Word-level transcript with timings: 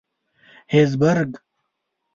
هېزبرګ. 0.73 1.31